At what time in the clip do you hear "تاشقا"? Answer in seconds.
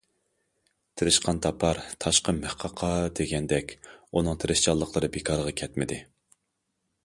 2.05-2.35